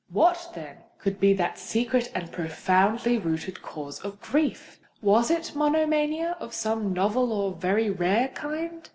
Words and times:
What, 0.09 0.49
then, 0.55 0.77
could 0.97 1.19
be 1.19 1.31
that 1.33 1.59
secret 1.59 2.11
and 2.15 2.31
profoundly 2.31 3.19
rooted 3.19 3.61
cause 3.61 3.99
of 3.99 4.19
grief? 4.19 4.79
Was 4.99 5.29
it 5.29 5.55
monomania 5.55 6.37
of 6.39 6.55
some 6.55 6.91
novel 6.91 7.31
or 7.31 7.51
very 7.53 7.91
rare 7.91 8.29
kind? 8.29 8.89